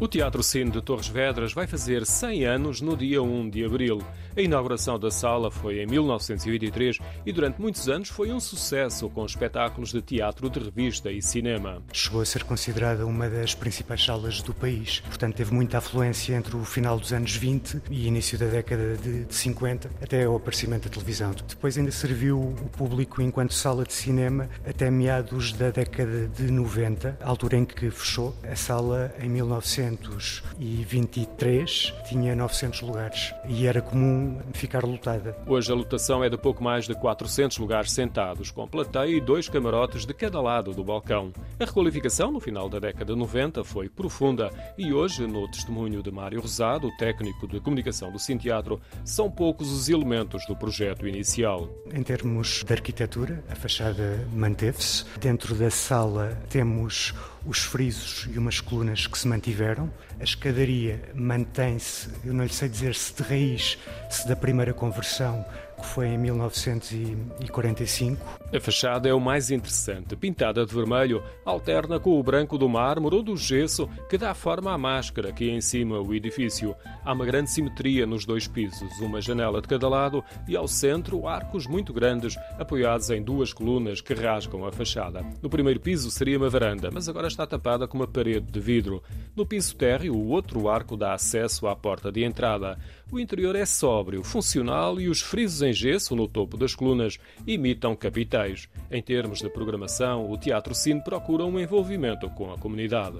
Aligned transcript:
O 0.00 0.08
Teatro 0.08 0.42
Cine 0.42 0.70
de 0.70 0.80
Torres 0.80 1.08
Vedras 1.08 1.52
vai 1.52 1.66
fazer 1.66 2.06
100 2.06 2.46
anos 2.46 2.80
no 2.80 2.96
dia 2.96 3.22
1 3.22 3.50
de 3.50 3.66
abril. 3.66 4.00
A 4.34 4.40
inauguração 4.40 4.98
da 4.98 5.10
sala 5.10 5.50
foi 5.50 5.82
em 5.82 5.86
1983 5.86 6.98
e 7.26 7.30
durante 7.30 7.60
muitos 7.60 7.86
anos 7.86 8.08
foi 8.08 8.32
um 8.32 8.40
sucesso 8.40 9.10
com 9.10 9.26
espetáculos 9.26 9.92
de 9.92 10.00
teatro 10.00 10.48
de 10.48 10.58
revista 10.58 11.12
e 11.12 11.20
cinema. 11.20 11.82
Chegou 11.92 12.22
a 12.22 12.24
ser 12.24 12.44
considerada 12.44 13.04
uma 13.04 13.28
das 13.28 13.54
principais 13.54 14.02
salas 14.02 14.40
do 14.40 14.54
país, 14.54 15.00
portanto 15.00 15.34
teve 15.34 15.52
muita 15.52 15.76
afluência 15.76 16.34
entre 16.34 16.56
o 16.56 16.64
final 16.64 16.98
dos 16.98 17.12
anos 17.12 17.36
20 17.36 17.82
e 17.90 18.06
início 18.06 18.38
da 18.38 18.46
década 18.46 18.96
de, 18.96 19.26
50 19.28 19.90
até 20.00 20.26
o 20.26 20.34
aparecimento 20.34 20.84
da 20.84 20.94
televisão. 20.94 21.34
Depois 21.46 21.76
ainda 21.76 21.90
serviu 21.90 22.40
o 22.40 22.68
público 22.70 23.20
enquanto 23.20 23.52
sala 23.52 23.84
de 23.84 23.92
cinema 23.92 24.48
até 24.66 24.90
meados 24.90 25.52
da 25.52 25.70
década 25.70 26.26
de 26.26 26.50
90, 26.50 27.18
altura 27.20 27.58
em 27.58 27.66
que 27.66 27.90
fechou 27.90 28.34
a 28.50 28.56
sala 28.56 29.14
em 29.20 29.28
1900 29.28 29.89
1923 29.90 31.94
tinha 32.08 32.36
900 32.36 32.82
lugares 32.82 33.34
e 33.48 33.66
era 33.66 33.82
comum 33.82 34.38
ficar 34.52 34.84
lotada. 34.84 35.36
Hoje 35.46 35.72
a 35.72 35.74
lotação 35.74 36.22
é 36.22 36.28
de 36.28 36.36
pouco 36.36 36.62
mais 36.62 36.86
de 36.86 36.94
400 36.94 37.56
lugares 37.58 37.92
sentados, 37.92 38.50
com 38.50 38.68
plateia 38.68 39.16
e 39.16 39.20
dois 39.20 39.48
camarotes 39.48 40.06
de 40.06 40.14
cada 40.14 40.40
lado 40.40 40.72
do 40.72 40.84
balcão. 40.84 41.32
A 41.58 41.64
requalificação 41.64 42.30
no 42.30 42.40
final 42.40 42.68
da 42.68 42.78
década 42.78 43.12
de 43.12 43.18
90 43.18 43.64
foi 43.64 43.88
profunda 43.88 44.50
e 44.76 44.92
hoje, 44.92 45.26
no 45.26 45.50
testemunho 45.50 46.02
de 46.02 46.10
Mário 46.10 46.40
Rosado, 46.40 46.90
técnico 46.98 47.48
de 47.48 47.60
comunicação 47.60 48.12
do 48.12 48.20
Teatro, 48.38 48.80
são 49.04 49.30
poucos 49.30 49.72
os 49.72 49.88
elementos 49.88 50.44
do 50.46 50.54
projeto 50.54 51.06
inicial. 51.06 51.68
Em 51.92 52.02
termos 52.02 52.62
de 52.62 52.72
arquitetura, 52.72 53.42
a 53.50 53.56
fachada 53.56 54.28
manteve-se. 54.32 55.04
Dentro 55.18 55.54
da 55.54 55.70
sala 55.70 56.38
temos 56.48 57.14
os 57.44 57.60
frisos 57.60 58.28
e 58.32 58.38
umas 58.38 58.60
colunas 58.60 59.06
que 59.06 59.18
se 59.18 59.26
mantiveram. 59.26 59.90
A 60.18 60.24
escadaria 60.24 61.02
mantém-se, 61.14 62.08
eu 62.24 62.34
não 62.34 62.44
lhe 62.44 62.52
sei 62.52 62.68
dizer 62.68 62.94
se 62.94 63.14
de 63.14 63.22
raiz, 63.22 63.78
se 64.10 64.28
da 64.28 64.36
primeira 64.36 64.74
conversão, 64.74 65.44
que 65.80 65.86
foi 65.86 66.08
em 66.08 66.18
1945. 66.18 68.40
A 68.52 68.60
fachada 68.60 69.08
é 69.08 69.14
o 69.14 69.20
mais 69.20 69.50
interessante. 69.50 70.14
Pintada 70.14 70.66
de 70.66 70.74
vermelho, 70.74 71.22
alterna 71.44 71.98
com 71.98 72.18
o 72.18 72.22
branco 72.22 72.58
do 72.58 72.68
mármore 72.68 73.16
ou 73.16 73.22
do 73.22 73.36
gesso 73.36 73.88
que 74.08 74.18
dá 74.18 74.34
forma 74.34 74.72
à 74.72 74.78
máscara 74.78 75.32
que 75.32 75.48
é 75.48 75.52
em 75.52 75.60
cima 75.60 76.00
o 76.00 76.14
edifício. 76.14 76.74
Há 77.04 77.12
uma 77.12 77.24
grande 77.24 77.50
simetria 77.50 78.06
nos 78.06 78.24
dois 78.24 78.46
pisos, 78.46 79.00
uma 79.00 79.20
janela 79.20 79.60
de 79.60 79.68
cada 79.68 79.88
lado 79.88 80.22
e 80.46 80.56
ao 80.56 80.68
centro 80.68 81.26
arcos 81.26 81.66
muito 81.66 81.92
grandes 81.92 82.36
apoiados 82.58 83.10
em 83.10 83.22
duas 83.22 83.52
colunas 83.52 84.00
que 84.00 84.14
rasgam 84.14 84.66
a 84.66 84.72
fachada. 84.72 85.24
No 85.42 85.48
primeiro 85.48 85.80
piso 85.80 86.10
seria 86.10 86.38
uma 86.38 86.50
varanda, 86.50 86.90
mas 86.92 87.08
agora 87.08 87.28
está 87.28 87.46
tapada 87.46 87.88
com 87.88 87.98
uma 87.98 88.06
parede 88.06 88.50
de 88.50 88.60
vidro. 88.60 89.02
No 89.34 89.46
piso 89.46 89.74
térreo, 89.76 90.14
o 90.14 90.28
outro 90.28 90.68
arco 90.68 90.96
dá 90.96 91.14
acesso 91.14 91.66
à 91.66 91.74
porta 91.74 92.12
de 92.12 92.24
entrada. 92.24 92.78
O 93.10 93.18
interior 93.18 93.56
é 93.56 93.66
sóbrio, 93.66 94.22
funcional 94.22 95.00
e 95.00 95.08
os 95.08 95.20
frisos 95.20 95.62
em 95.62 95.69
gesso 95.72 96.14
no 96.16 96.28
topo 96.28 96.56
das 96.56 96.74
colunas 96.74 97.18
imitam 97.46 97.94
capitais. 97.96 98.68
Em 98.90 99.02
termos 99.02 99.40
de 99.40 99.50
programação, 99.50 100.30
o 100.30 100.36
Teatro 100.36 100.74
Cine 100.74 101.02
procura 101.02 101.44
um 101.44 101.58
envolvimento 101.58 102.28
com 102.30 102.52
a 102.52 102.58
comunidade. 102.58 103.18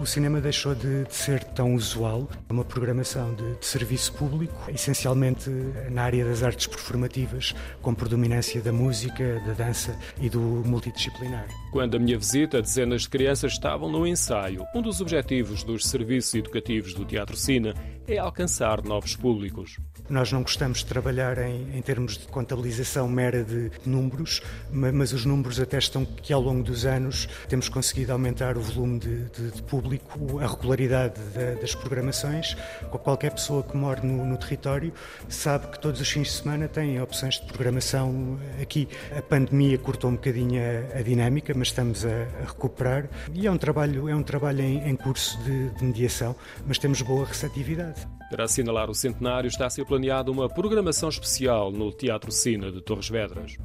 O 0.00 0.06
cinema 0.06 0.40
deixou 0.40 0.74
de, 0.74 1.04
de 1.04 1.14
ser 1.14 1.44
tão 1.44 1.74
usual, 1.74 2.28
uma 2.48 2.64
programação 2.64 3.34
de, 3.34 3.54
de, 3.56 3.66
serviço 3.66 4.12
público, 4.14 4.70
essencialmente 4.70 5.50
na 5.90 6.02
área 6.02 6.24
das 6.24 6.42
artes 6.42 6.66
performativas, 6.66 7.54
com 7.82 7.94
predominância 7.94 8.60
da 8.62 8.72
música, 8.72 9.40
da 9.46 9.52
dança 9.52 9.96
e 10.20 10.28
do 10.28 10.40
multidisciplinar. 10.40 11.46
Quando 11.70 11.96
a 11.96 12.00
minha 12.00 12.18
visita, 12.18 12.62
dezenas 12.62 13.02
de 13.02 13.10
crianças 13.10 13.52
estavam 13.52 13.90
no 13.90 14.06
ensaio. 14.06 14.64
Um 14.74 14.80
dos 14.80 15.00
objetivos 15.00 15.62
dos 15.62 15.86
serviços 15.86 16.34
educativos 16.34 16.94
do 16.94 17.04
Teatro 17.04 17.36
Cine 17.36 17.74
é 18.06 18.18
alcançar 18.18 18.82
novos 18.82 19.16
públicos. 19.16 19.78
Nós 20.08 20.30
não 20.30 20.42
gostamos 20.42 20.78
de 20.78 20.86
trabalhar 20.86 21.38
em, 21.38 21.76
em 21.76 21.82
termos 21.82 22.18
de 22.18 22.26
contabilização 22.26 23.08
mera 23.08 23.42
de 23.42 23.70
números, 23.86 24.42
mas 24.70 25.12
os 25.12 25.24
números 25.24 25.58
atestam 25.58 26.04
que 26.04 26.32
ao 26.32 26.40
longo 26.40 26.62
dos 26.62 26.84
anos 26.84 27.26
temos 27.48 27.68
conseguido 27.68 28.12
aumentar 28.12 28.56
o 28.56 28.60
volume 28.60 28.98
de, 28.98 29.24
de, 29.30 29.50
de 29.52 29.62
público, 29.74 30.38
a 30.38 30.46
regularidade 30.46 31.20
da, 31.34 31.60
das 31.60 31.74
programações. 31.74 32.56
Qualquer 33.02 33.32
pessoa 33.32 33.62
que 33.62 33.76
mora 33.76 34.00
no, 34.02 34.24
no, 34.24 34.36
território 34.36 34.92
sabe 35.28 35.66
que 35.66 35.80
todos 35.80 36.00
os 36.00 36.08
fins 36.08 36.28
de 36.28 36.34
semana 36.34 36.68
têm 36.68 37.00
opções 37.00 37.40
de 37.40 37.46
programação 37.46 38.38
aqui. 38.62 38.88
A 39.16 39.20
pandemia 39.20 39.76
cortou 39.78 40.10
um 40.10 40.14
bocadinho 40.14 40.60
a, 40.62 40.98
a 40.98 41.02
dinâmica, 41.02 41.52
mas 41.56 41.68
estamos 41.68 42.04
a, 42.04 42.08
a, 42.08 42.46
recuperar 42.46 43.08
e 43.32 43.46
é 43.46 43.50
um 43.50 43.58
trabalho, 43.58 44.08
é 44.08 44.14
um 44.14 44.22
trabalho 44.22 44.60
em, 44.60 44.88
em 44.88 44.94
curso 44.94 45.36
de, 45.42 45.70
de 45.70 45.84
mediação, 45.84 46.36
mas 46.66 46.78
temos 46.78 47.02
boa 47.02 47.26
receptividade. 47.26 48.06
Para 48.30 48.44
assinalar 48.44 48.88
o 48.88 48.94
centenário 48.94 49.48
está 49.48 49.66
a 49.66 49.70
ser 49.70 49.84
planeada 49.84 50.30
uma 50.30 50.48
programação 50.48 51.08
especial 51.08 51.72
no 51.72 51.90
Teatro 51.90 52.30
Cine 52.30 52.70
de 52.70 52.80
Torres 52.80 53.08
Vedras. 53.08 53.56